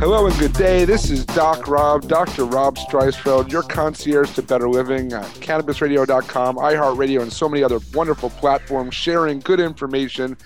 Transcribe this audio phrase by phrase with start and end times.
[0.00, 0.84] Hello and good day.
[0.84, 2.44] This is Doc Rob, Dr.
[2.46, 8.28] Rob Streisfeld, your concierge to better living at cannabisradio.com, iHeartRadio, and so many other wonderful
[8.30, 10.36] platforms sharing good information,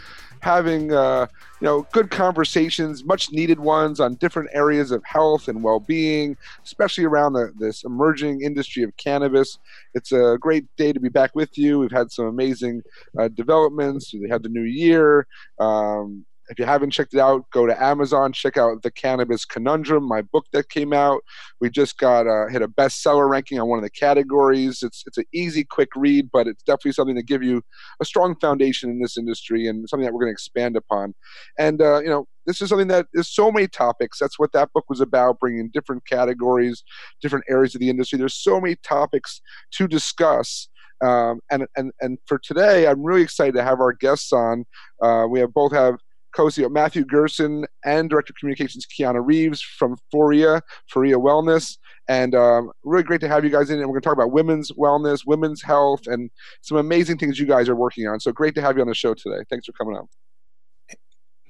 [0.40, 1.26] having uh,
[1.60, 7.04] you know good conversations, much needed ones on different areas of health and well-being, especially
[7.04, 9.58] around the, this emerging industry of cannabis.
[9.94, 11.78] It's a great day to be back with you.
[11.78, 12.82] We've had some amazing
[13.18, 14.12] uh, developments.
[14.12, 15.26] We had the new year.
[15.58, 20.06] Um, if you haven't checked it out, go to Amazon, check out The Cannabis Conundrum,
[20.06, 21.22] my book that came out.
[21.60, 24.82] We just got uh, hit a bestseller ranking on one of the categories.
[24.82, 27.62] It's it's an easy, quick read, but it's definitely something to give you
[28.00, 31.14] a strong foundation in this industry and something that we're going to expand upon.
[31.58, 34.18] And uh, you know, this is something that there's so many topics.
[34.18, 36.82] That's what that book was about, bringing different categories,
[37.20, 38.18] different areas of the industry.
[38.18, 40.68] There's so many topics to discuss.
[41.00, 44.64] Um, and and and for today, I'm really excited to have our guests on.
[45.00, 45.96] Uh, we have both have
[46.34, 50.60] co-CEO Matthew Gerson and Director of Communications Kiana Reeves from Foria,
[50.92, 51.76] Foria Wellness.
[52.08, 53.78] And um, really great to have you guys in.
[53.78, 56.30] And we're going to talk about women's wellness, women's health, and
[56.62, 58.20] some amazing things you guys are working on.
[58.20, 59.42] So great to have you on the show today.
[59.50, 60.08] Thanks for coming on.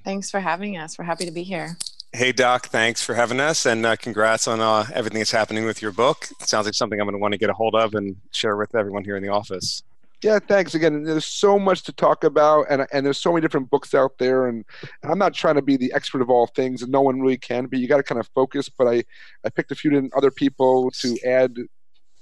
[0.03, 0.97] Thanks for having us.
[0.97, 1.77] We're happy to be here.
[2.11, 5.79] Hey, Doc, thanks for having us, and uh, congrats on uh, everything that's happening with
[5.79, 6.27] your book.
[6.41, 8.57] It sounds like something I'm going to want to get a hold of and share
[8.57, 9.83] with everyone here in the office.
[10.21, 11.03] Yeah, thanks again.
[11.03, 14.47] There's so much to talk about, and and there's so many different books out there,
[14.47, 14.65] and,
[15.01, 17.37] and I'm not trying to be the expert of all things, and no one really
[17.37, 17.79] can be.
[17.79, 18.67] You got to kind of focus.
[18.67, 19.03] But I
[19.45, 21.55] I picked a few other people to add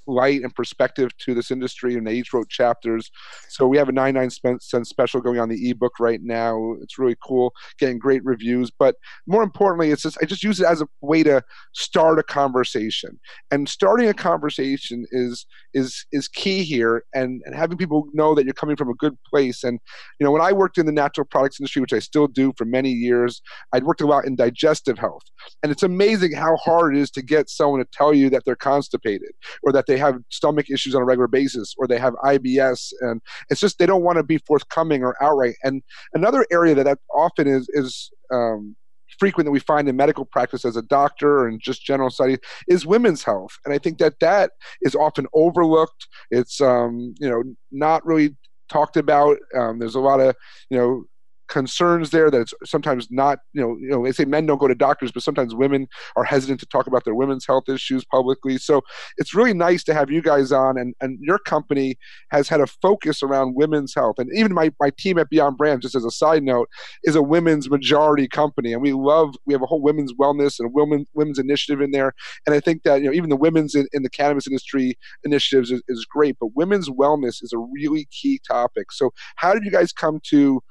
[0.08, 3.12] light and perspective to this industry, and they each wrote chapters.
[3.50, 6.76] So we have a 99 cent special going on the ebook right now.
[6.82, 8.72] It's really cool, getting great reviews.
[8.72, 8.96] But
[9.28, 11.44] more importantly, it's just I just use it as a way to
[11.74, 13.20] start a conversation,
[13.52, 15.46] and starting a conversation is
[15.78, 19.18] is is key here, and, and having people know that you're coming from a good
[19.24, 19.64] place.
[19.64, 19.80] And
[20.20, 22.66] you know, when I worked in the natural products industry, which I still do for
[22.66, 23.42] many years,
[23.74, 25.24] I'd worked a lot in digestive health,
[25.64, 28.56] and it's amazing how hard it is to get someone to tell you that they're
[28.56, 29.32] constipated
[29.64, 33.22] or that they have stomach issues on a regular basis or they have IBS and
[33.50, 35.56] it's just they don't want to be forthcoming or outright.
[35.64, 35.82] And
[36.14, 38.76] another area that, that often is is um,
[39.20, 42.86] frequent that we find in medical practice as a doctor and just general study is
[42.86, 43.58] women's health.
[43.66, 44.52] And i think that that
[44.82, 46.08] is often overlooked.
[46.32, 48.36] It's um, you know not really
[48.70, 49.38] talked about.
[49.56, 50.36] Um, there's a lot of
[50.70, 51.04] you know
[51.48, 54.68] concerns there that it's sometimes not you know you know they say men don't go
[54.68, 58.58] to doctors but sometimes women are hesitant to talk about their women's health issues publicly.
[58.58, 58.82] So
[59.18, 61.96] it's really nice to have you guys on and and your company
[62.32, 64.16] has had a focus around women's health.
[64.18, 66.70] And even my, my team at beyond brand just as a side note
[67.04, 68.74] is a women's majority company.
[68.74, 72.14] And we love we have a whole women's wellness and women women's initiative in there.
[72.46, 75.72] And i think that you know even the women's in, in the cannabis industry initiatives
[75.72, 78.92] is, is great but women's wellness is a really key topic.
[78.92, 80.62] So how did you guys come to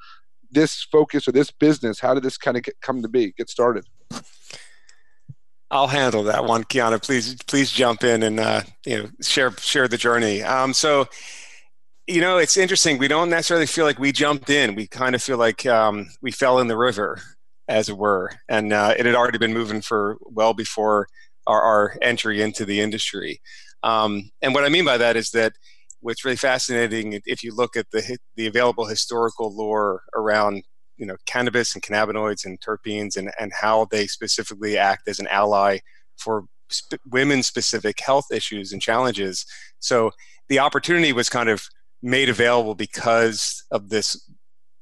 [0.50, 2.00] this focus or this business?
[2.00, 3.84] How did this kind of get, come to be, get started?
[5.70, 7.02] I'll handle that one, Kiana.
[7.02, 10.42] Please, please jump in and uh, you know share share the journey.
[10.42, 11.08] Um, so,
[12.06, 12.98] you know, it's interesting.
[12.98, 14.76] We don't necessarily feel like we jumped in.
[14.76, 17.18] We kind of feel like um, we fell in the river,
[17.66, 21.08] as it were, and uh, it had already been moving for well before
[21.48, 23.40] our, our entry into the industry.
[23.82, 25.52] Um, and what I mean by that is that
[26.00, 30.62] what's really fascinating if you look at the the available historical lore around
[30.96, 35.26] you know cannabis and cannabinoids and terpenes and and how they specifically act as an
[35.28, 35.78] ally
[36.16, 39.44] for sp- women specific health issues and challenges.
[39.78, 40.10] So
[40.48, 41.64] the opportunity was kind of
[42.02, 44.30] made available because of this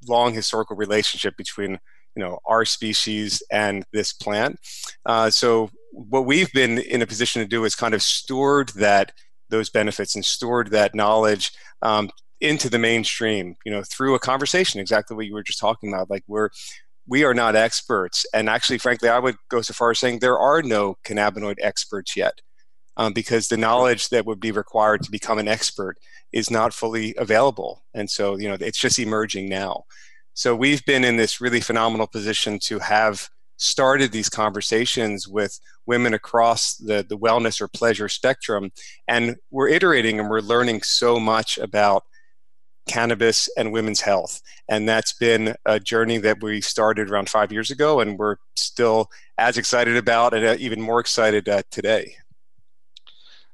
[0.07, 1.79] long historical relationship between
[2.17, 4.59] you know our species and this plant.
[5.07, 9.13] Uh, so what we've been in a position to do is kind of steward that
[9.55, 11.53] those benefits and stored that knowledge
[11.83, 12.11] um,
[12.41, 16.11] into the mainstream you know through a conversation exactly what you were just talking about
[16.11, 16.51] like we're
[17.07, 18.27] we are not experts.
[18.35, 22.17] And actually frankly i would go so far as saying there are no cannabinoid experts
[22.17, 22.41] yet
[22.97, 25.97] um, because the knowledge that would be required to become an expert
[26.33, 27.85] is not fully available.
[27.95, 29.85] And so you know it's just emerging now.
[30.35, 36.15] So we've been in this really phenomenal position to have started these conversations with women
[36.15, 38.73] across the, the wellness or pleasure spectrum.
[39.07, 42.05] And we're iterating and we're learning so much about
[42.87, 44.41] cannabis and women's health.
[44.69, 49.09] And that's been a journey that we started around five years ago, and we're still
[49.39, 52.17] as excited about and uh, even more excited uh, today.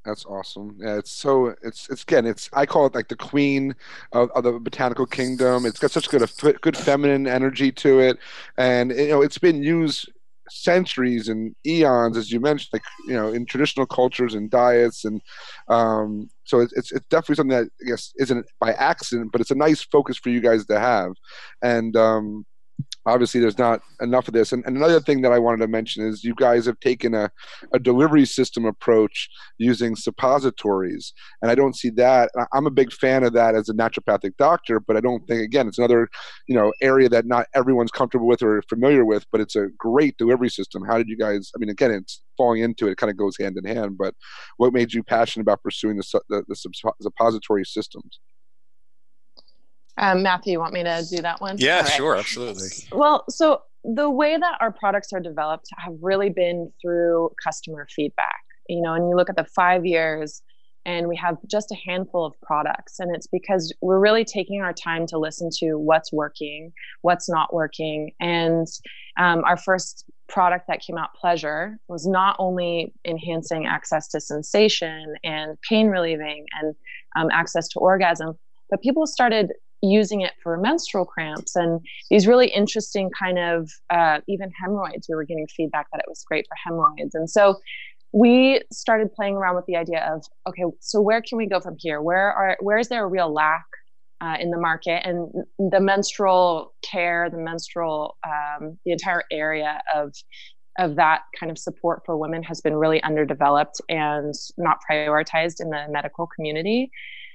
[0.05, 0.79] That's awesome.
[0.81, 3.75] Yeah, it's so it's it's again it's I call it like the queen
[4.13, 5.67] of, of the botanical kingdom.
[5.67, 8.19] It's got such good a good feminine energy to it,
[8.57, 10.09] and you know it's been used
[10.49, 15.21] centuries and eons, as you mentioned, like you know, in traditional cultures and diets, and
[15.69, 19.51] um, so it's, it's, it's definitely something that I guess isn't by accident, but it's
[19.51, 21.13] a nice focus for you guys to have,
[21.63, 22.47] and um,
[23.07, 24.53] obviously there's not enough of this.
[24.53, 27.31] And, and, another thing that i wanted to mention is you guys have taken a,
[27.73, 31.13] a delivery system approach using suppositories.
[31.43, 32.31] And i don't see that.
[32.53, 35.69] I'm a big fan of that as a naturopathic doctor but i don't think again
[35.69, 36.09] it's another
[36.47, 40.17] you know area that not everyone's comfortable with or familiar with but it's a great
[40.17, 40.85] delivery system.
[40.87, 43.37] How did you guys i mean again it's falling into it, it kind of goes
[43.39, 44.15] hand in hand but
[44.57, 46.57] what made you passionate about pursuing the, the, the
[47.01, 48.21] suppository systems
[49.99, 51.57] um, Matthew, you want me to do that one?
[51.59, 51.89] Yeah, right.
[51.89, 52.69] sure, absolutely.
[52.93, 58.41] Well, so the way that our products are developed have really been through customer feedback.
[58.69, 60.43] You know, and you look at the five years,
[60.87, 64.73] and we have just a handful of products, and it's because we're really taking our
[64.73, 66.73] time to listen to what's working,
[67.03, 68.69] what's not working, and
[69.19, 75.15] um, our first product that came out, Pleasure, was not only enhancing access to sensation
[75.25, 76.75] and pain relieving and
[77.17, 78.39] um, access to orgasm,
[78.71, 79.53] but people started
[79.83, 81.81] using it for menstrual cramps and
[82.11, 85.07] these really interesting kind of uh, even hemorrhoids.
[85.09, 87.15] We were getting feedback that it was great for hemorrhoids.
[87.15, 87.57] And so
[88.13, 91.77] we started playing around with the idea of okay, so where can we go from
[91.79, 92.03] here?
[92.03, 93.65] Where are where is there a real lack
[94.21, 100.13] uh, in the market and the menstrual care, the menstrual, um, the entire area of
[100.79, 105.69] of that kind of support for women has been really underdeveloped and not prioritized in
[105.69, 106.91] the medical community.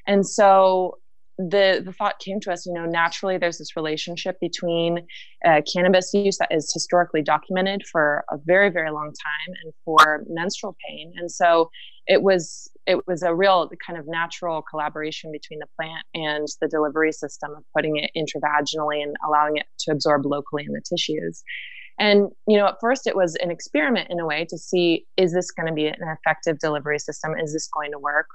[0.07, 0.97] And so
[1.37, 5.05] the the thought came to us you know naturally there's this relationship between
[5.45, 10.23] uh, cannabis use that is historically documented for a very very long time and for
[10.29, 11.11] menstrual pain.
[11.17, 11.69] And so
[12.07, 16.67] it was it was a real kind of natural collaboration between the plant and the
[16.67, 21.43] delivery system of putting it intravaginally and allowing it to absorb locally in the tissues.
[21.97, 25.33] And you know at first it was an experiment in a way to see is
[25.33, 27.33] this going to be an effective delivery system?
[27.37, 28.27] Is this going to work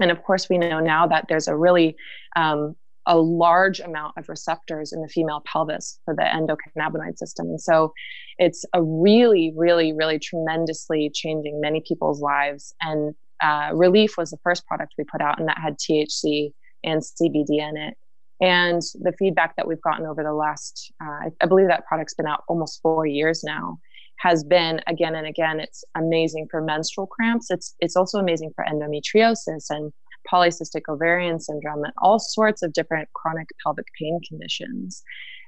[0.00, 1.96] and of course, we know now that there's a really
[2.36, 2.76] um,
[3.06, 7.46] a large amount of receptors in the female pelvis for the endocannabinoid system.
[7.46, 7.92] And so
[8.38, 12.74] it's a really, really, really tremendously changing many people's lives.
[12.80, 16.50] And uh, Relief was the first product we put out, and that had THC
[16.82, 17.96] and CBD in it.
[18.40, 22.26] And the feedback that we've gotten over the last, uh, I believe that product's been
[22.26, 23.78] out almost four years now,
[24.18, 27.50] has been again and again it's amazing for menstrual cramps.
[27.50, 29.92] It's it's also amazing for endometriosis and
[30.30, 35.02] polycystic ovarian syndrome and all sorts of different chronic pelvic pain conditions.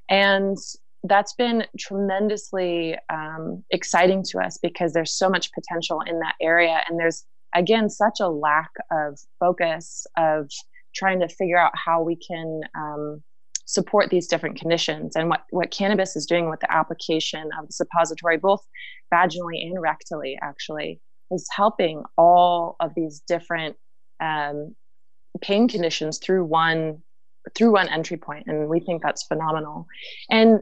[0.08, 0.56] And
[1.04, 6.80] that's been tremendously um, exciting to us because there's so much potential in that area.
[6.88, 7.24] And there's
[7.54, 10.50] again such a lack of focus of
[10.94, 13.22] trying to figure out how we can um,
[13.68, 15.14] support these different conditions.
[15.14, 18.66] And what, what cannabis is doing with the application of the suppository, both
[19.12, 23.76] vaginally and rectally, actually, is helping all of these different
[24.20, 24.74] um,
[25.42, 27.02] pain conditions through one
[27.54, 28.44] through one entry point.
[28.46, 29.86] And we think that's phenomenal.
[30.30, 30.60] And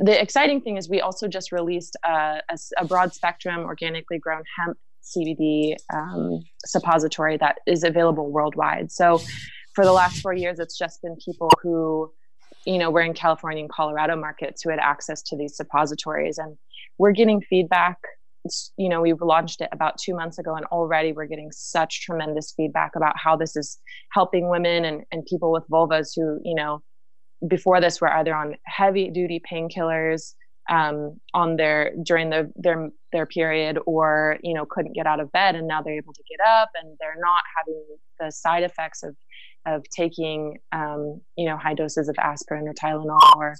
[0.00, 4.42] the exciting thing is we also just released a, a, a broad spectrum organically grown
[4.58, 8.90] hemp cbd um, suppository that is available worldwide.
[8.90, 9.20] So
[9.74, 12.12] for the last four years it's just been people who
[12.66, 16.36] you know, we're in California and Colorado markets who had access to these suppositories.
[16.36, 16.56] And
[16.98, 17.96] we're getting feedback.
[18.76, 22.52] You know, we've launched it about two months ago, and already we're getting such tremendous
[22.56, 23.78] feedback about how this is
[24.12, 26.82] helping women and, and people with vulvas who, you know,
[27.46, 30.34] before this were either on heavy duty painkillers
[30.68, 35.30] um, on their during their their their period or you know couldn't get out of
[35.32, 37.84] bed and now they're able to get up and they're not having
[38.18, 39.14] the side effects of
[39.66, 43.56] of taking um, you know high doses of aspirin or Tylenol or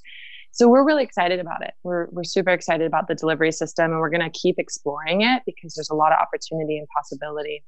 [0.56, 1.74] so we're really excited about it.
[1.82, 5.42] We're we're super excited about the delivery system and we're going to keep exploring it
[5.44, 7.62] because there's a lot of opportunity and possibility.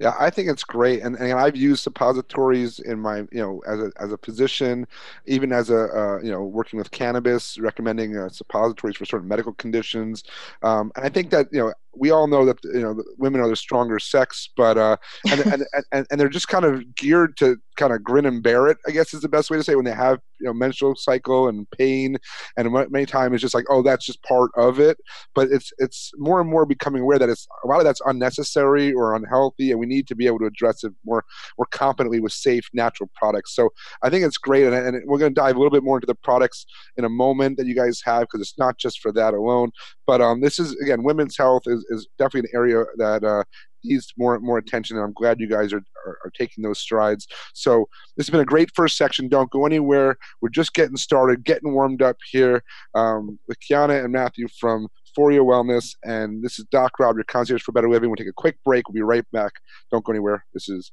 [0.00, 3.80] Yeah, I think it's great, and, and I've used suppositories in my you know as
[3.80, 4.88] a as a physician,
[5.26, 9.52] even as a uh, you know working with cannabis, recommending uh, suppositories for certain medical
[9.52, 10.24] conditions,
[10.62, 13.48] um, and I think that you know we all know that you know women are
[13.48, 14.96] the stronger sex, but uh,
[15.30, 18.68] and, and, and and they're just kind of geared to kind of grin and bear
[18.68, 18.78] it.
[18.86, 20.94] I guess is the best way to say it, when they have you know menstrual
[20.96, 22.16] cycle and pain,
[22.56, 24.98] and many times it's just like oh that's just part of it.
[25.34, 28.92] But it's it's more and more becoming aware that it's a lot of that's unnecessary
[28.92, 31.24] or unhealthy, and we need to be able to address it more
[31.58, 33.54] more competently with safe natural products.
[33.54, 33.70] So
[34.02, 36.06] I think it's great, and, and we're going to dive a little bit more into
[36.06, 36.66] the products
[36.96, 39.70] in a moment that you guys have because it's not just for that alone.
[40.06, 43.44] But um, this is again women's health is, is definitely an area that uh,
[43.84, 47.26] needs more more attention, and I'm glad you guys are, are, are taking those strides.
[47.54, 49.28] So this has been a great first section.
[49.28, 50.16] Don't go anywhere.
[50.40, 52.62] We're just getting started, getting warmed up here
[52.94, 57.62] um, with Kiana and Matthew from Foria Wellness, and this is Doc Rob, your concierge
[57.62, 58.10] for better living.
[58.10, 58.88] We'll take a quick break.
[58.88, 59.52] We'll be right back.
[59.90, 60.44] Don't go anywhere.
[60.54, 60.92] This is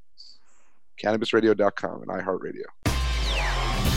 [1.01, 2.65] CannabisRadio.com and iHeartRadio.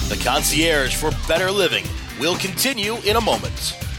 [0.08, 1.84] The concierge for better living
[2.18, 3.89] will continue in a moment.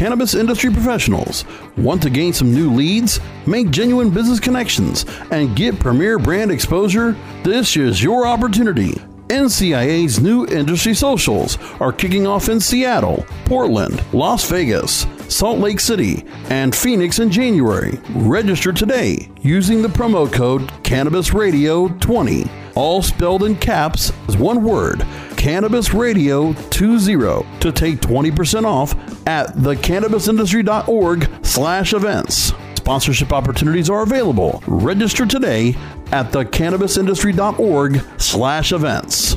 [0.00, 1.44] Cannabis industry professionals.
[1.76, 7.14] Want to gain some new leads, make genuine business connections, and get premier brand exposure?
[7.42, 8.92] This is your opportunity.
[9.28, 16.24] NCIA's new industry socials are kicking off in Seattle, Portland, Las Vegas, Salt Lake City,
[16.50, 17.98] and Phoenix in January.
[18.10, 25.06] Register today using the promo code CannabisRadio20, all spelled in caps as one word
[25.36, 27.16] Cannabis Radio 20
[27.60, 28.94] to take 20% off
[29.26, 32.52] at thecannabisindustry.org slash events.
[32.74, 34.62] Sponsorship opportunities are available.
[34.66, 35.76] Register today
[36.12, 39.36] at thecannabisindustry.org slash events.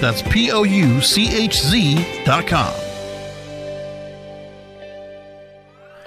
[0.00, 2.87] That's P O U C H Z dot Z.com.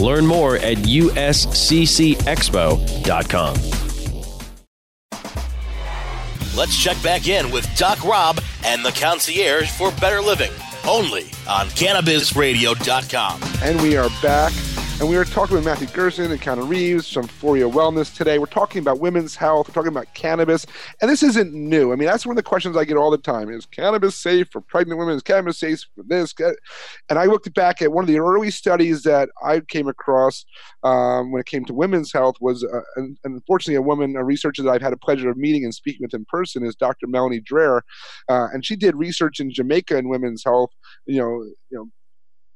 [0.00, 3.54] Learn more at usccexpo.com.
[6.56, 10.50] Let's check back in with Doc Rob and the concierge for better living,
[10.86, 13.40] only on cannabisradio.com.
[13.62, 14.52] And we are back.
[15.00, 18.38] And we are talking with Matthew Gerson and Kiana Reeves from Foria Wellness today.
[18.38, 19.66] We're talking about women's health.
[19.66, 20.66] We're talking about cannabis.
[21.00, 21.90] And this isn't new.
[21.90, 23.50] I mean, that's one of the questions I get all the time.
[23.50, 25.14] Is cannabis safe for pregnant women?
[25.14, 26.34] Is cannabis safe for this?
[27.08, 30.44] And I looked back at one of the early studies that I came across
[30.82, 34.62] um, when it came to women's health was, uh, and, unfortunately, a woman, a researcher
[34.64, 37.06] that I've had a pleasure of meeting and speaking with in person is Dr.
[37.06, 37.80] Melanie Dreher.
[38.28, 40.72] Uh, and she did research in Jamaica in women's health,
[41.06, 41.88] you know, you know,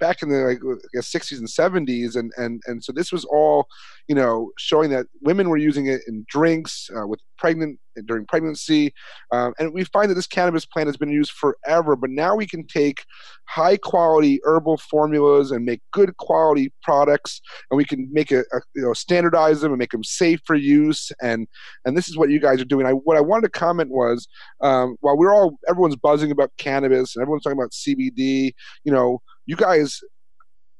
[0.00, 0.60] back in the like,
[0.96, 3.66] 60s and 70s and and and so this was all
[4.08, 8.92] you know showing that women were using it in drinks uh, with pregnant during pregnancy
[9.32, 12.46] um, and we find that this cannabis plant has been used forever but now we
[12.46, 13.04] can take
[13.48, 18.60] high quality herbal formulas and make good quality products and we can make a, a,
[18.74, 21.46] you know standardize them and make them safe for use and
[21.84, 22.86] and this is what you guys are doing.
[22.86, 24.26] I, what i wanted to comment was
[24.60, 28.52] um, while we're all everyone's buzzing about cannabis and everyone's talking about cbd
[28.84, 30.00] you know you guys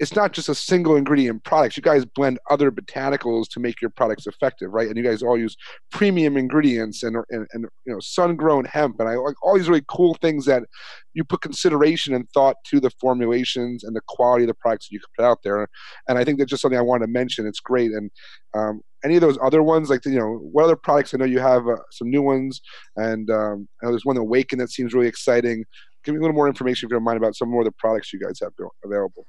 [0.01, 1.77] it's not just a single ingredient products.
[1.77, 4.89] You guys blend other botanicals to make your products effective, right?
[4.89, 5.57] And you guys all use
[5.93, 9.69] premium ingredients and and, and you know sun grown hemp and I like all these
[9.69, 10.65] really cool things that
[11.15, 14.95] you put consideration and thought to the formulations and the quality of the products that
[14.95, 15.69] you put out there.
[16.09, 17.47] And I think that's just something I wanted to mention.
[17.47, 17.93] It's great.
[17.93, 18.11] And
[18.57, 21.15] um, any of those other ones, like you know, what other products?
[21.15, 22.61] I know you have uh, some new ones,
[22.97, 25.65] and um, I know there's one Awaken that seems really exciting
[26.05, 27.73] give me a little more information if you don't mind about some more of the
[27.73, 28.53] products you guys have
[28.85, 29.27] available.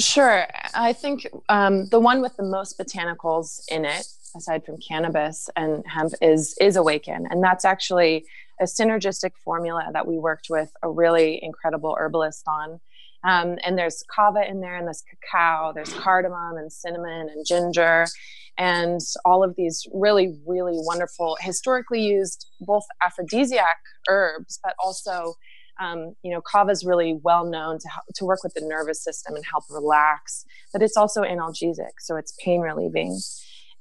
[0.00, 0.46] Sure.
[0.74, 5.84] I think um, the one with the most botanicals in it, aside from cannabis and
[5.86, 8.24] hemp, is is Awaken, and that's actually
[8.60, 12.80] a synergistic formula that we worked with a really incredible herbalist on.
[13.24, 18.06] Um, and there's kava in there, and there's cacao, there's cardamom and cinnamon and ginger,
[18.58, 23.78] and all of these really, really wonderful, historically used both aphrodisiac
[24.08, 25.34] herbs, but also
[25.80, 29.34] um, you know, kava is really well known to, to work with the nervous system
[29.34, 33.18] and help relax, but it's also analgesic, so it's pain relieving.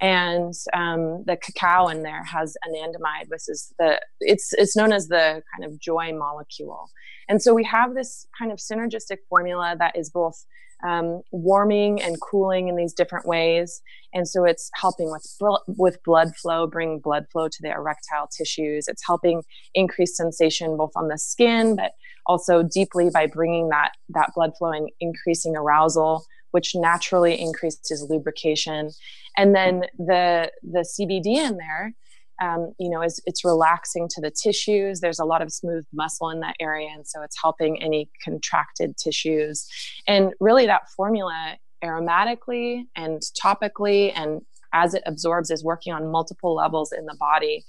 [0.02, 5.08] And um, the cacao in there has anandamide, which is the it's it's known as
[5.08, 6.90] the kind of joy molecule.
[7.30, 10.46] And so we have this kind of synergistic formula that is both
[10.84, 13.82] um, warming and cooling in these different ways.
[14.14, 15.26] And so it's helping with
[15.68, 18.88] with blood flow, bring blood flow to the erectile tissues.
[18.88, 21.94] It's helping increase sensation both on the skin, but
[22.26, 28.92] also deeply by bringing that that blood flow and increasing arousal, which naturally increases lubrication.
[29.38, 31.94] And then the the CBD in there
[32.42, 35.00] um, you know, is it's relaxing to the tissues.
[35.00, 38.98] There's a lot of smooth muscle in that area, and so it's helping any contracted
[38.98, 39.68] tissues.
[40.08, 44.42] And really, that formula aromatically and topically and
[44.74, 47.64] as it absorbs is working on multiple levels in the body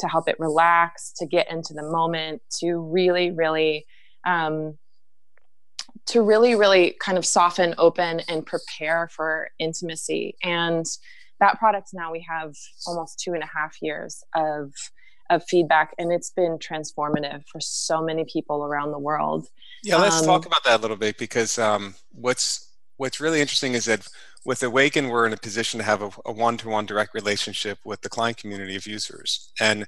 [0.00, 3.86] to help it relax, to get into the moment, to really, really,
[4.26, 4.76] um,
[6.06, 10.36] to really, really kind of soften, open, and prepare for intimacy.
[10.42, 10.86] And
[11.40, 12.54] that product now we have
[12.86, 14.72] almost two and a half years of
[15.30, 19.46] of feedback and it's been transformative for so many people around the world.
[19.82, 23.74] Yeah let's um, talk about that a little bit because um, what's what's really interesting
[23.74, 24.06] is that
[24.44, 28.08] with awaken we're in a position to have a, a one-to-one direct relationship with the
[28.08, 29.52] client community of users.
[29.60, 29.86] And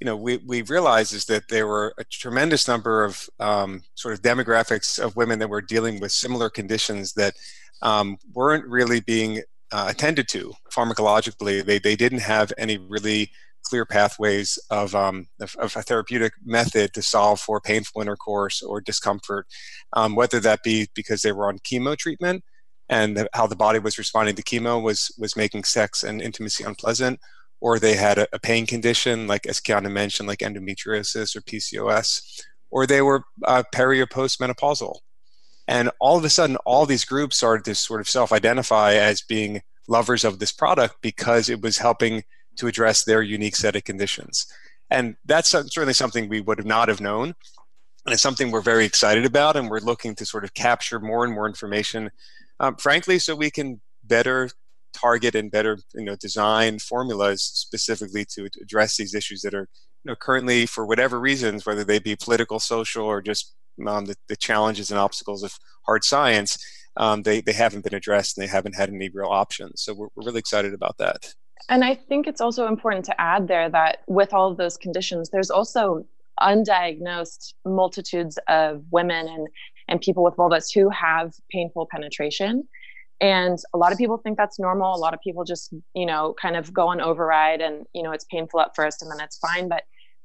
[0.00, 4.14] you know we, we realized is that there were a tremendous number of um, sort
[4.14, 7.34] of demographics of women that were dealing with similar conditions that
[7.82, 11.64] um, weren't really being uh, attended to pharmacologically.
[11.64, 13.30] They, they didn't have any really
[13.64, 18.80] clear pathways of, um, of, of, a therapeutic method to solve for painful intercourse or
[18.80, 19.46] discomfort,
[19.92, 22.42] um, whether that be because they were on chemo treatment
[22.88, 27.20] and how the body was responding to chemo was, was making sex and intimacy unpleasant,
[27.60, 32.22] or they had a, a pain condition like, as Kiana mentioned, like endometriosis or PCOS,
[32.70, 34.96] or they were uh, peri or postmenopausal.
[35.68, 39.20] And all of a sudden, all these groups started to sort of self identify as
[39.20, 42.24] being lovers of this product because it was helping
[42.56, 44.46] to address their unique set of conditions.
[44.90, 47.34] And that's certainly something we would have not have known.
[48.06, 49.56] And it's something we're very excited about.
[49.56, 52.10] And we're looking to sort of capture more and more information,
[52.58, 54.48] um, frankly, so we can better
[54.94, 59.68] target and better you know design formulas specifically to address these issues that are
[60.02, 63.54] you know currently for whatever reasons whether they be political social or just
[63.86, 65.52] um, the, the, challenges and obstacles of
[65.86, 66.58] hard science,
[66.96, 69.82] um, they, they haven't been addressed and they haven't had any real options.
[69.82, 71.34] So we're, we're really excited about that.
[71.68, 75.28] And I think it's also important to add there that with all of those conditions,
[75.30, 76.06] there's also
[76.40, 79.48] undiagnosed multitudes of women and,
[79.88, 82.66] and people with vulvas who have painful penetration.
[83.20, 84.94] And a lot of people think that's normal.
[84.94, 88.12] A lot of people just, you know, kind of go on override and, you know,
[88.12, 89.68] it's painful at first and then it's fine.
[89.68, 89.82] But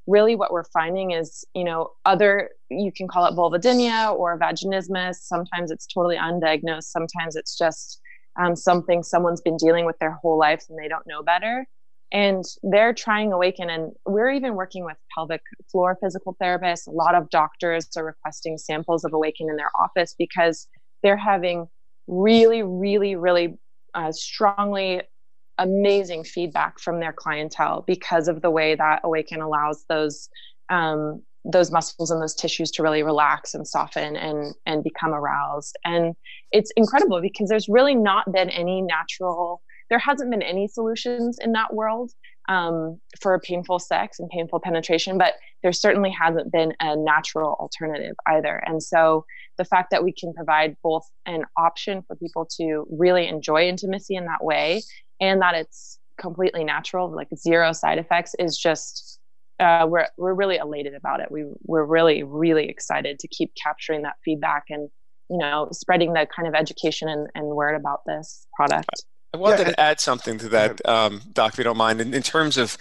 [0.08, 5.16] really what we're finding is you know other you can call it vulvodynia or vaginismus.
[5.16, 6.84] Sometimes it's totally undiagnosed.
[6.84, 8.00] Sometimes it's just
[8.39, 11.66] um, something someone's been dealing with their whole life and they don't know better.
[12.12, 16.88] And they're trying awaken and we're even working with pelvic floor physical therapists.
[16.88, 20.68] A lot of doctors are requesting samples of awaken in their office because
[21.02, 21.68] they're having
[22.08, 23.58] really really really
[23.94, 25.02] uh, strongly
[25.63, 30.30] amazing feedback from their clientele because of the way that Awaken allows those
[30.69, 35.78] um, those muscles and those tissues to really relax and soften and and become aroused.
[35.84, 36.15] And
[36.52, 39.62] it's incredible because there's really not been any natural.
[39.89, 42.12] There hasn't been any solutions in that world
[42.49, 48.15] um, for painful sex and painful penetration, but there certainly hasn't been a natural alternative
[48.28, 48.62] either.
[48.65, 49.26] And so
[49.58, 54.15] the fact that we can provide both an option for people to really enjoy intimacy
[54.15, 54.82] in that way
[55.19, 59.19] and that it's completely natural, like zero side effects, is just
[59.60, 61.32] uh, we're we're really elated about it.
[61.32, 64.89] We we're really really excited to keep capturing that feedback and
[65.30, 69.04] you know spreading the kind of education and, and word about this product.
[69.34, 69.71] I wanted yeah.
[69.71, 72.78] to add something to that, um, Doc, if you don't mind, in, in terms of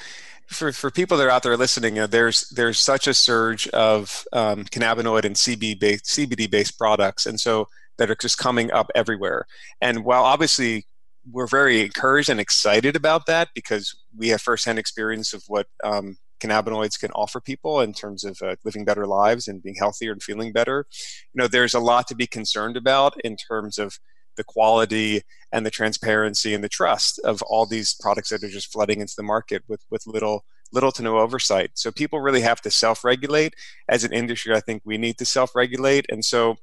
[0.48, 3.68] for, for people that are out there listening, you know, there's there's such a surge
[3.68, 7.68] of um, cannabinoid and CBD based CBD based products, and so
[7.98, 9.46] that are just coming up everywhere.
[9.80, 10.86] And while obviously
[11.30, 16.16] we're very encouraged and excited about that because we have firsthand experience of what um,
[16.40, 20.22] cannabinoids can offer people in terms of uh, living better lives and being healthier and
[20.22, 20.86] feeling better.
[21.32, 23.98] You know, there's a lot to be concerned about in terms of
[24.36, 28.72] the quality and the transparency and the trust of all these products that are just
[28.72, 31.70] flooding into the market with with little little to no oversight.
[31.74, 33.54] So people really have to self-regulate.
[33.90, 36.06] As an industry, I think we need to self-regulate.
[36.08, 36.56] And so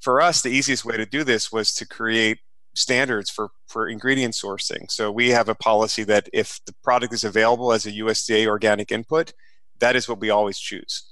[0.00, 2.38] for us, the easiest way to do this was to create
[2.76, 4.90] standards for, for ingredient sourcing.
[4.90, 8.92] So we have a policy that if the product is available as a USDA organic
[8.92, 9.32] input,
[9.78, 11.04] that is what we always choose.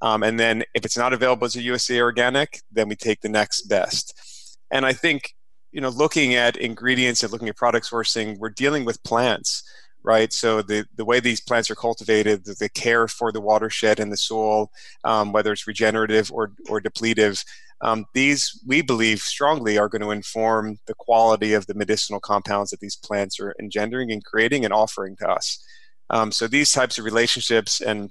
[0.00, 3.28] Um, and then if it's not available as a USDA organic, then we take the
[3.28, 4.14] next best.
[4.70, 5.34] And I think,
[5.72, 9.62] you know, looking at ingredients and looking at product sourcing, we're dealing with plants,
[10.02, 10.32] right?
[10.32, 14.12] So the, the way these plants are cultivated, the, the care for the watershed and
[14.12, 14.70] the soil,
[15.04, 17.44] um, whether it's regenerative or, or depletive,
[17.80, 22.70] um, these we believe strongly are going to inform the quality of the medicinal compounds
[22.70, 25.62] that these plants are engendering and creating and offering to us.
[26.10, 28.10] Um, so these types of relationships and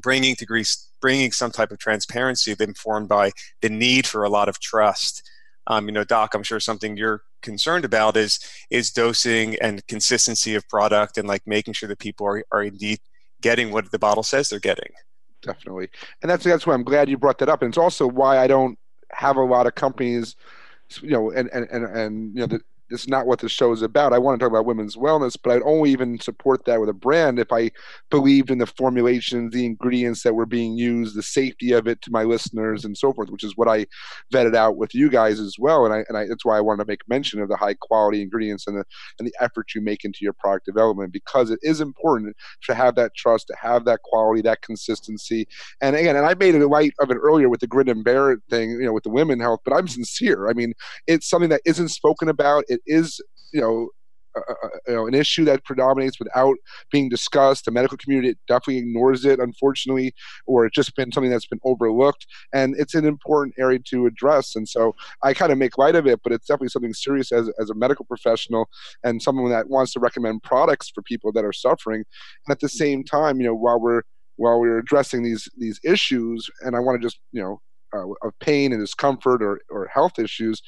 [0.00, 4.60] bringing degrees, bringing some type of transparency informed by the need for a lot of
[4.60, 5.22] trust.
[5.66, 8.38] Um, you know, Doc, I'm sure something you're concerned about is
[8.70, 12.98] is dosing and consistency of product and like making sure that people are, are indeed
[13.42, 14.92] getting what the bottle says they're getting.
[15.42, 15.88] Definitely,
[16.22, 18.46] and that's that's why I'm glad you brought that up, and it's also why I
[18.46, 18.78] don't
[19.16, 20.36] have a lot of companies,
[21.00, 23.72] you know, and and and, and you know, the, this is not what the show
[23.72, 24.12] is about.
[24.12, 26.94] I want to talk about women's wellness, but I'd only even support that with a
[26.94, 27.70] brand if I
[28.10, 32.10] believed in the formulations, the ingredients that were being used, the safety of it to
[32.10, 33.86] my listeners, and so forth, which is what I
[34.32, 35.84] vetted out with you guys as well.
[35.84, 38.22] And I and I, that's why I wanted to make mention of the high quality
[38.22, 38.84] ingredients and the
[39.18, 42.94] and the effort you make into your product development because it is important to have
[42.96, 45.46] that trust, to have that quality, that consistency.
[45.80, 48.36] And again, and I made a light of it earlier with the grit and bear
[48.50, 50.48] thing, you know, with the women health, but I'm sincere.
[50.48, 50.72] I mean,
[51.06, 52.64] it's something that isn't spoken about.
[52.68, 53.20] It is,
[53.52, 53.88] you know,
[54.86, 56.56] you know, an issue that predominates without
[56.90, 57.64] being discussed.
[57.64, 60.14] The medical community definitely ignores it, unfortunately,
[60.46, 62.26] or it's just been something that's been overlooked.
[62.52, 64.54] And it's an important area to address.
[64.54, 67.50] And so I kind of make light of it, but it's definitely something serious as,
[67.58, 68.68] as a medical professional
[69.02, 72.04] and someone that wants to recommend products for people that are suffering.
[72.46, 74.02] And at the same time, you know, while we're
[74.38, 77.60] while we're addressing these these issues, and I want to just you know
[77.96, 80.60] uh, of pain and discomfort or, or health issues,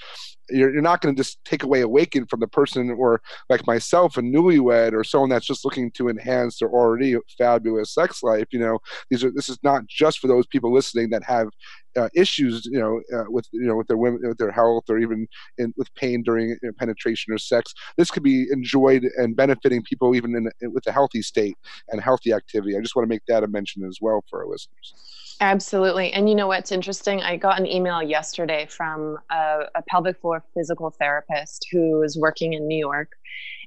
[0.50, 4.16] you're, you're not going to just take away awaken from the person or like myself,
[4.16, 8.46] a newlywed or someone that's just looking to enhance their already fabulous sex life.
[8.50, 8.78] You know,
[9.10, 11.48] these are this is not just for those people listening that have
[11.96, 14.98] uh, issues, you know, uh, with you know with their women, with their health, or
[14.98, 15.26] even
[15.58, 17.72] in, with pain during you know, penetration or sex.
[17.96, 21.56] This could be enjoyed and benefiting people even in, in, with a healthy state
[21.88, 22.76] and healthy activity.
[22.76, 24.94] I just want to make that a mention as well for our listeners.
[25.40, 26.12] Absolutely.
[26.12, 27.22] And you know what's interesting?
[27.22, 32.54] I got an email yesterday from a, a, pelvic floor physical therapist who is working
[32.54, 33.12] in New York.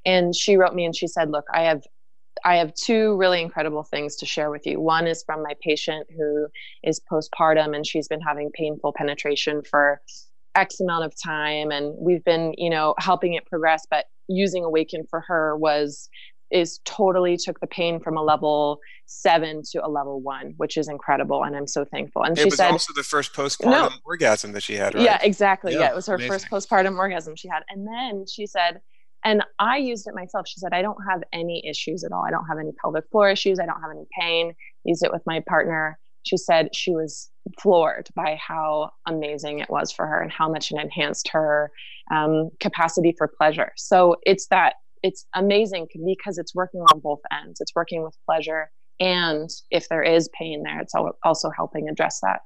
[0.06, 1.84] And she wrote me and she said, Look, I have
[2.44, 4.82] I have two really incredible things to share with you.
[4.82, 6.48] One is from my patient who
[6.84, 10.02] is postpartum and she's been having painful penetration for
[10.56, 11.72] X amount of time.
[11.72, 16.10] And we've been, you know, helping it progress, but using Awaken for her was
[16.52, 20.88] is totally took the pain from a level seven to a level one, which is
[20.88, 22.24] incredible, and I'm so thankful.
[22.24, 25.04] And it she was said, also the first postpartum no, orgasm that she had, right?
[25.04, 25.74] Yeah, exactly.
[25.74, 26.32] Yeah, yeah it was her amazing.
[26.32, 28.82] first postpartum orgasm she had, and then she said,
[29.24, 30.48] and I used it myself.
[30.48, 32.24] She said, I don't have any issues at all.
[32.26, 33.60] I don't have any pelvic floor issues.
[33.60, 34.54] I don't have any pain.
[34.84, 36.00] Used it with my partner.
[36.24, 40.72] She said she was floored by how amazing it was for her and how much
[40.72, 41.72] it enhanced her
[42.12, 43.72] um, capacity for pleasure.
[43.76, 47.60] So it's that it's amazing because it's working on both ends.
[47.62, 52.42] It's working with pleasure, and if there is pain there, it's also helping address that.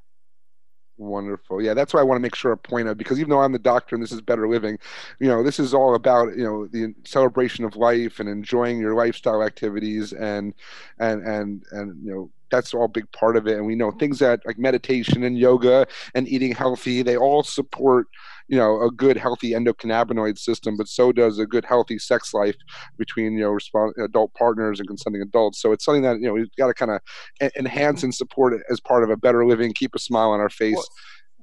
[0.98, 1.62] Wonderful.
[1.62, 3.52] Yeah, that's why I want to make sure a point of because even though I'm
[3.52, 4.80] the doctor and this is better living,
[5.20, 8.96] you know, this is all about you know the celebration of life and enjoying your
[8.96, 10.54] lifestyle activities and
[11.00, 13.58] and and and you know that's all a big part of it.
[13.58, 18.08] And we know things that like meditation and yoga and eating healthy, they all support
[18.47, 22.55] you know a good healthy endocannabinoid system but so does a good healthy sex life
[22.97, 26.34] between you know respons- adult partners and consenting adults so it's something that you know
[26.34, 29.73] we've got to kind of enhance and support it as part of a better living
[29.73, 30.86] keep a smile on our face well,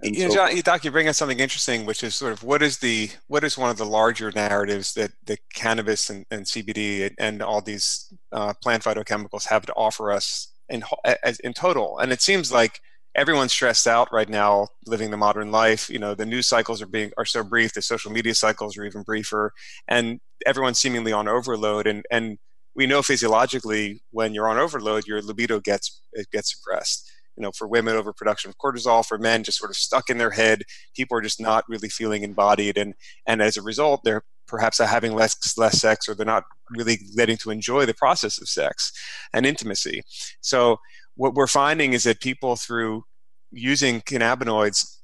[0.02, 2.78] you know, John, Doc, you bring up something interesting, which is sort of what is
[2.78, 7.40] the what is one of the larger narratives that the cannabis and, and CBD and
[7.40, 10.82] all these uh, plant phytochemicals have to offer us in
[11.42, 11.98] in total?
[11.98, 12.80] And it seems like
[13.14, 15.90] everyone's stressed out right now living the modern life.
[15.90, 18.84] You know the news cycles are being are so brief the social media cycles are
[18.84, 19.52] even briefer
[19.88, 21.86] and everyone's seemingly on overload.
[21.86, 22.38] And and
[22.74, 27.10] we know physiologically when you're on overload your libido gets it gets suppressed.
[27.36, 30.30] You know for women overproduction of cortisol for men just sort of stuck in their
[30.30, 30.62] head
[30.94, 32.78] people are just not really feeling embodied.
[32.78, 32.94] And
[33.26, 36.98] and as a result they're perhaps are having less less sex or they're not really
[37.16, 38.92] getting to enjoy the process of sex
[39.32, 40.02] and intimacy
[40.40, 40.78] so
[41.14, 43.04] what we're finding is that people through
[43.50, 44.98] using cannabinoids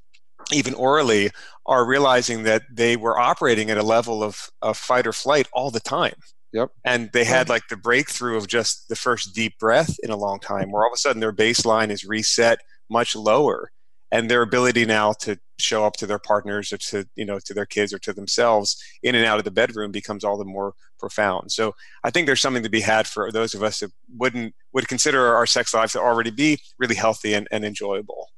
[0.52, 1.30] even orally
[1.66, 5.70] are realizing that they were operating at a level of, of fight or flight all
[5.70, 6.14] the time
[6.52, 6.70] Yep.
[6.84, 10.40] And they had like the breakthrough of just the first deep breath in a long
[10.40, 13.70] time, where all of a sudden their baseline is reset much lower.
[14.10, 17.52] And their ability now to show up to their partners or to you know to
[17.52, 20.72] their kids or to themselves in and out of the bedroom becomes all the more
[21.00, 24.54] profound so i think there's something to be had for those of us that wouldn't
[24.72, 28.28] would consider our sex lives to already be really healthy and, and enjoyable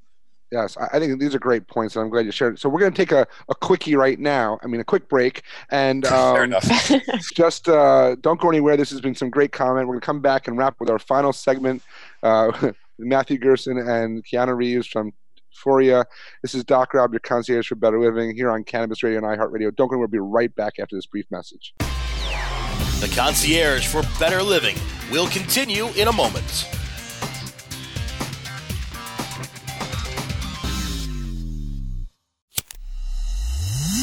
[0.53, 2.55] Yes, I think these are great points, and I'm glad you shared.
[2.55, 2.61] it.
[2.61, 4.59] So we're going to take a, a quickie right now.
[4.65, 6.53] I mean, a quick break, and um,
[7.35, 8.77] just uh, don't go anywhere.
[8.77, 9.87] This has been some great comment.
[9.87, 11.85] We're going to come back and wrap with our final segment.
[12.25, 15.13] Uh, Matthew Gerson and Kiana Reeves from
[15.53, 16.05] Euphoria.
[16.43, 19.75] This is Doc Rob, your concierge for better living, here on Cannabis Radio and iHeartRadio.
[19.75, 19.99] Don't go anywhere.
[19.99, 21.75] We'll be right back after this brief message.
[21.79, 24.77] The concierge for better living
[25.11, 26.69] will continue in a moment.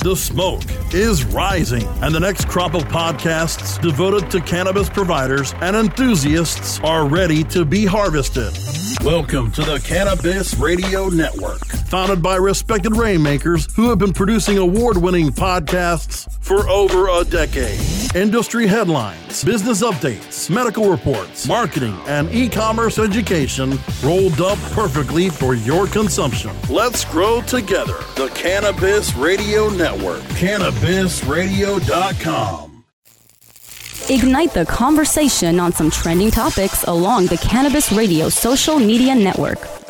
[0.03, 5.75] The smoke is rising, and the next crop of podcasts devoted to cannabis providers and
[5.75, 8.53] enthusiasts are ready to be harvested.
[9.03, 14.97] Welcome to the Cannabis Radio Network, founded by respected rainmakers who have been producing award
[14.97, 17.79] winning podcasts for over a decade.
[18.15, 25.55] Industry headlines, business updates, medical reports, marketing, and e commerce education rolled up perfectly for
[25.55, 26.51] your consumption.
[26.69, 27.97] Let's grow together.
[28.15, 32.83] The Cannabis Radio Network, cannabisradio.com.
[34.09, 39.76] Ignite the conversation on some trending topics along the Cannabis Radio social media network.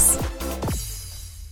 [0.00, 0.29] us.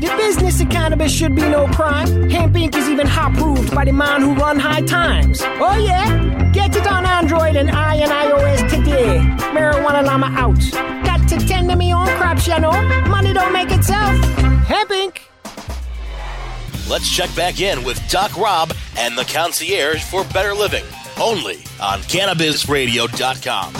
[0.00, 2.08] The business of cannabis should be no crime.
[2.30, 2.74] Hempire.
[2.74, 5.42] is even hot proved by the man who run high times.
[5.42, 6.50] Oh yeah?
[6.54, 9.18] Get it on Android and I and iOS today.
[9.52, 11.04] Marijuana Llama out.
[11.04, 12.72] Got to tend to me own crops, you know.
[13.08, 14.16] Money don't make itself.
[14.64, 15.12] Hempire.
[16.88, 20.84] Let's check back in with Doc Rob and the concierge for better living,
[21.20, 23.74] only on CannabisRadio.com.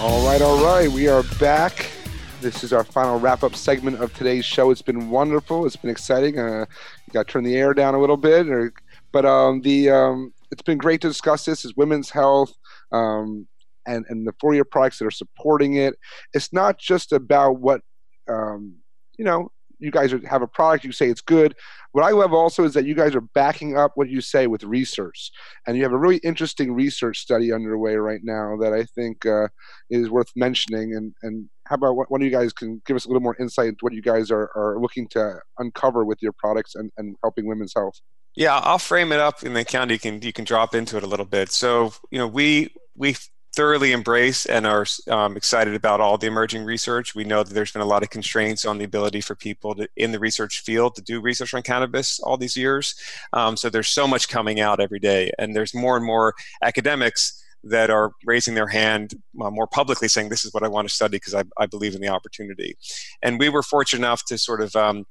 [0.00, 0.88] All right, all right.
[0.88, 1.97] We are back.
[2.40, 4.70] This is our final wrap up segment of today's show.
[4.70, 5.66] It's been wonderful.
[5.66, 6.38] It's been exciting.
[6.38, 6.66] Uh,
[7.04, 8.72] you got to turn the air down a little bit, or,
[9.10, 11.64] but um, the um, it's been great to discuss this.
[11.64, 12.52] Is women's health
[12.92, 13.48] um,
[13.86, 15.96] and and the Foria products that are supporting it.
[16.32, 17.80] It's not just about what
[18.28, 18.76] um,
[19.18, 19.50] you know.
[19.80, 20.82] You guys are, have a product.
[20.82, 21.54] You say it's good.
[21.92, 24.64] What I love also is that you guys are backing up what you say with
[24.64, 25.30] research,
[25.66, 29.46] and you have a really interesting research study underway right now that I think uh,
[29.88, 30.94] is worth mentioning.
[30.94, 33.68] And and how about one of you guys can give us a little more insight
[33.68, 37.46] into what you guys are, are looking to uncover with your products and, and helping
[37.46, 38.00] women's health?
[38.34, 41.02] Yeah, I'll frame it up, and then Kiana you can you can drop into it
[41.02, 41.50] a little bit.
[41.50, 43.16] So you know, we we
[43.56, 47.14] thoroughly embrace and are um, excited about all the emerging research.
[47.14, 49.88] We know that there's been a lot of constraints on the ability for people to,
[49.96, 52.94] in the research field to do research on cannabis all these years.
[53.32, 57.42] Um, so there's so much coming out every day, and there's more and more academics
[57.64, 60.94] that are raising their hand uh, more publicly saying this is what i want to
[60.94, 62.76] study because I, I, believe in the opportunity
[63.22, 65.04] and we were fortunate enough to sort of um,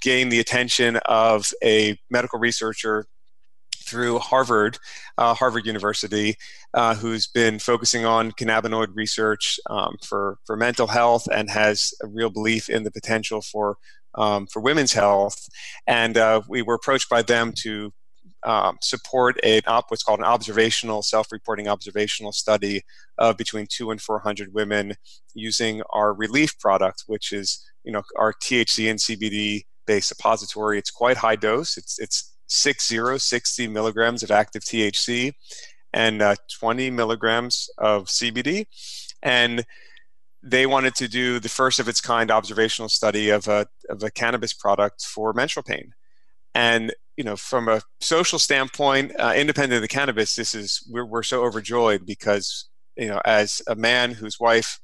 [0.00, 3.06] gain the attention of a medical researcher
[3.88, 4.78] through Harvard,
[5.16, 6.36] uh, Harvard University,
[6.74, 12.06] uh, who's been focusing on cannabinoid research um, for, for mental health and has a
[12.06, 13.76] real belief in the potential for,
[14.14, 15.48] um, for women's health.
[15.86, 17.92] And uh, we were approached by them to
[18.44, 22.82] um, support a what's called an observational, self-reporting observational study
[23.18, 24.94] of between two and 400 women
[25.34, 30.78] using our relief product, which is you know our THC and CBD based suppository.
[30.78, 31.76] It's quite high dose.
[31.76, 35.32] It's it's 60, 60 milligrams of active THC
[35.92, 38.66] and uh, 20 milligrams of CBD.
[39.22, 39.64] And
[40.42, 44.10] they wanted to do the first of its kind observational study of a, of a
[44.10, 45.92] cannabis product for menstrual pain.
[46.54, 51.04] And you know, from a social standpoint, uh, independent of the cannabis, this is we're,
[51.04, 54.78] we're so overjoyed because you know, as a man whose wife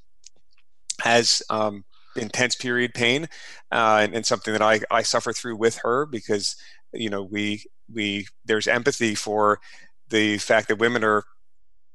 [1.02, 1.84] has um,
[2.16, 3.28] intense period pain,
[3.70, 6.56] uh, and, and, something that I, I suffer through with her because
[6.92, 9.60] you know we we there's empathy for
[10.08, 11.22] the fact that women are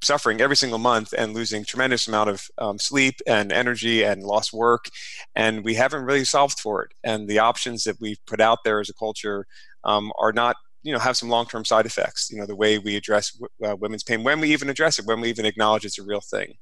[0.01, 4.53] suffering every single month and losing tremendous amount of um, sleep and energy and lost
[4.53, 4.89] work
[5.35, 6.91] and we haven't really solved for it.
[7.03, 9.45] And the options that we've put out there as a culture
[9.83, 12.95] um, are not you know have some long-term side effects you know the way we
[12.95, 16.03] address uh, women's pain when we even address it when we even acknowledge it's a
[16.03, 16.53] real thing.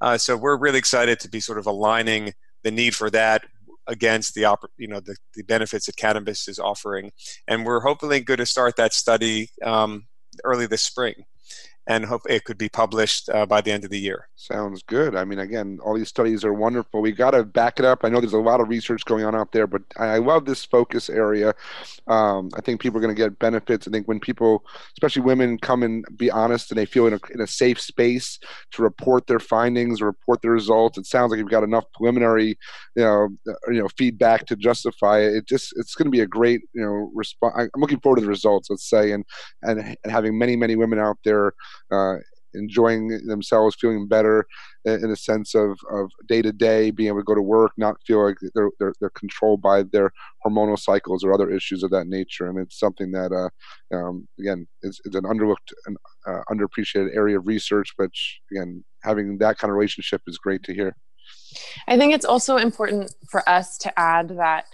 [0.00, 3.44] Uh, so we're really excited to be sort of aligning the need for that
[3.86, 7.12] against the op- you know the, the benefits that cannabis is offering.
[7.48, 10.06] And we're hopefully going to start that study um,
[10.44, 11.24] early this spring
[11.88, 14.28] and hope it could be published uh, by the end of the year.
[14.34, 15.14] Sounds good.
[15.14, 17.00] I mean, again, all these studies are wonderful.
[17.00, 18.00] We got to back it up.
[18.04, 20.64] I know there's a lot of research going on out there, but I love this
[20.64, 21.54] focus area.
[22.08, 23.86] Um, I think people are going to get benefits.
[23.86, 24.64] I think when people,
[24.96, 28.38] especially women, come and be honest and they feel in a, in a safe space
[28.72, 32.58] to report their findings, or report their results, it sounds like you've got enough preliminary,
[32.96, 35.36] you know, uh, you know, feedback to justify it.
[35.36, 37.54] It just it's going to be a great, you know, response.
[37.56, 38.70] I'm looking forward to the results.
[38.70, 39.24] Let's say, and
[39.62, 41.52] and and having many many women out there
[41.90, 42.16] uh,
[42.56, 44.46] enjoying themselves, feeling better
[44.84, 47.96] in a sense of, of day to day, being able to go to work, not
[48.06, 50.10] feel like they're, they're, they're controlled by their
[50.44, 52.46] hormonal cycles or other issues of that nature.
[52.46, 57.38] And it's something that, uh, um, again, is, is, an underlooked and uh, underappreciated area
[57.38, 60.96] of research, Which again, having that kind of relationship is great to hear.
[61.88, 64.66] I think it's also important for us to add that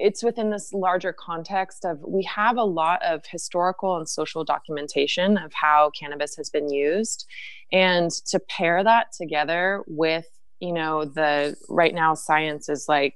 [0.00, 5.36] it's within this larger context of we have a lot of historical and social documentation
[5.36, 7.26] of how cannabis has been used.
[7.70, 10.26] And to pair that together with
[10.60, 13.14] you know the right now science is like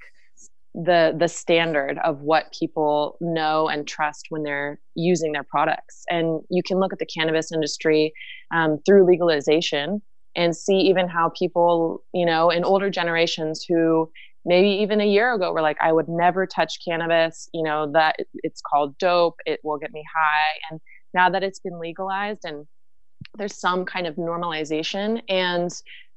[0.74, 6.04] the the standard of what people know and trust when they're using their products.
[6.10, 8.12] And you can look at the cannabis industry
[8.52, 10.02] um, through legalization
[10.36, 14.10] and see even how people you know in older generations who
[14.44, 18.16] maybe even a year ago were like i would never touch cannabis you know that
[18.42, 20.60] it's called dope it will get me high.
[20.70, 20.80] And
[21.12, 22.66] now that it's been legalized and
[23.36, 25.70] there's some kind of normalization and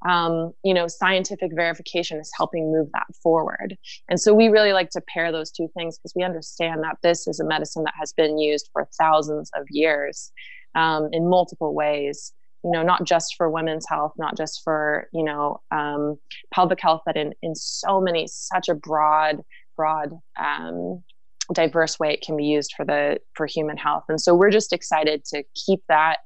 [0.08, 3.76] um, you know scientific verification is helping move that forward.
[4.10, 7.28] And so we really like to pair those two things because we understand that this
[7.28, 10.32] is a medicine that has been used for thousands of years
[10.76, 12.34] um, in multiple ways
[12.68, 16.18] you know not just for women's health not just for you know um,
[16.54, 19.42] health but in in so many such a broad
[19.78, 21.02] broad um,
[21.54, 24.04] diverse way it can be used for the for human health.
[24.10, 26.18] And so we're just excited to keep that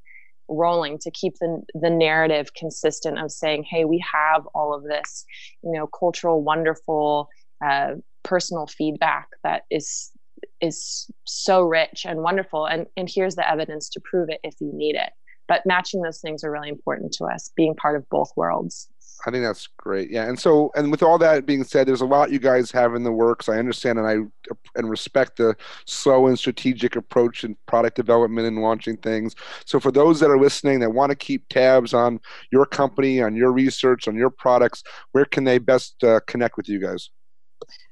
[0.50, 5.24] rolling to keep the the narrative consistent of saying hey we have all of this
[5.64, 7.30] you know cultural wonderful
[7.66, 7.92] uh,
[8.24, 10.12] personal feedback that is
[10.60, 14.72] is so rich and wonderful and and here's the evidence to prove it if you
[14.74, 15.14] need it
[15.52, 18.88] but matching those things are really important to us being part of both worlds
[19.24, 20.10] I think that's great.
[20.10, 22.96] Yeah, and so and with all that being said, there's a lot you guys have
[22.96, 23.50] in the works.
[23.50, 28.64] I understand and I and respect the slow and strategic approach in product development and
[28.64, 29.36] launching things.
[29.66, 32.20] So for those that are listening that want to keep tabs on
[32.52, 36.68] your company, on your research, on your products, where can they best uh, connect with
[36.68, 37.12] you guys?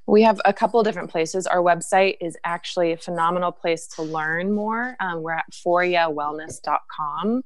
[0.08, 1.46] We have a couple different places.
[1.48, 4.96] Our website is actually a phenomenal place to learn more.
[5.00, 7.44] Um, we're at foriawellness.com.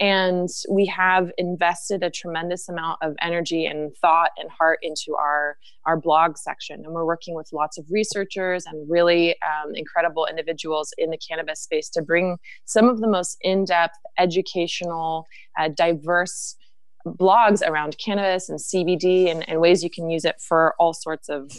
[0.00, 5.56] And we have invested a tremendous amount of energy and thought and heart into our,
[5.86, 6.82] our blog section.
[6.84, 11.60] And we're working with lots of researchers and really um, incredible individuals in the cannabis
[11.60, 16.56] space to bring some of the most in depth, educational, uh, diverse
[17.06, 21.28] blogs around cannabis and CBD and, and ways you can use it for all sorts
[21.28, 21.52] of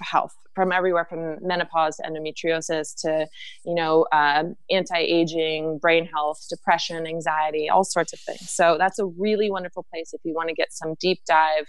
[0.00, 3.28] health from everywhere from menopause to endometriosis to
[3.64, 8.50] you know uh, anti-aging brain health depression anxiety all sorts of things.
[8.50, 11.66] So that's a really wonderful place if you want to get some deep dive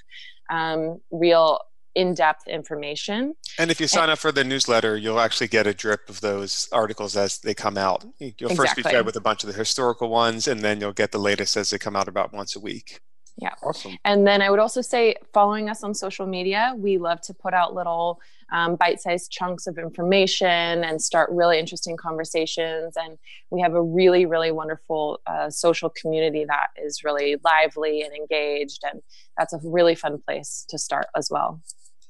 [0.50, 1.60] um, real
[1.96, 3.36] in-depth information.
[3.58, 6.22] And if you sign and, up for the newsletter you'll actually get a drip of
[6.22, 8.06] those articles as they come out.
[8.20, 8.56] You'll exactly.
[8.56, 11.20] first be fed with a bunch of the historical ones and then you'll get the
[11.20, 13.02] latest as they come out about once a week
[13.38, 13.54] yeah.
[13.64, 13.98] Awesome.
[14.04, 17.54] And then I would also say following us on social media, we love to put
[17.54, 18.20] out little
[18.52, 22.96] um, bite sized chunks of information and start really interesting conversations.
[22.98, 23.18] And
[23.50, 28.84] we have a really, really wonderful uh, social community that is really lively and engaged.
[28.92, 29.02] And
[29.38, 31.62] that's a really fun place to start as well.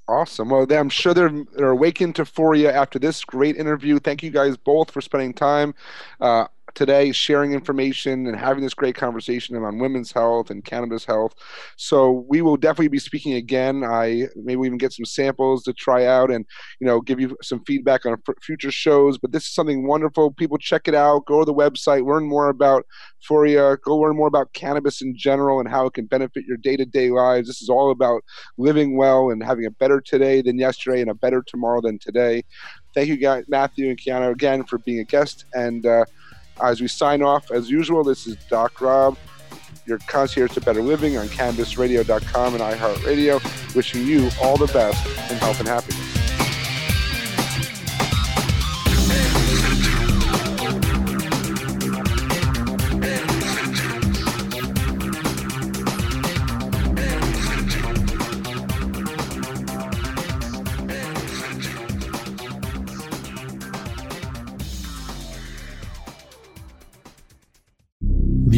[0.08, 0.50] Awesome.
[0.50, 4.00] Well, I'm sure they're, they're awakened to Foria after this great interview.
[4.00, 5.76] Thank you guys both for spending time.
[6.20, 6.46] Uh,
[6.80, 11.36] today, sharing information and having this great conversation on women's health and cannabis health.
[11.76, 13.84] So we will definitely be speaking again.
[13.84, 16.46] I maybe even get some samples to try out and
[16.80, 19.18] you know give you some feedback on future shows.
[19.18, 20.32] But this is something wonderful.
[20.32, 21.26] People check it out.
[21.26, 22.86] Go to the website, learn more about
[23.28, 23.78] Foria.
[23.82, 27.50] Go learn more about cannabis in general and how it can benefit your day-to-day lives.
[27.50, 28.24] This is all about
[28.58, 32.46] living well and having a better today than yesterday and a better tomorrow than today.
[32.96, 35.46] Thank you, guys, Mathew and Kiana, again for being a guest.
[35.54, 36.06] And uh,
[36.64, 39.18] as we sign off, as usual, this is Doc Rob,
[39.86, 45.38] your concierge to better living on cannabisradio.com and iHeartRadio, wishing you all the best in
[45.38, 46.09] health and happiness.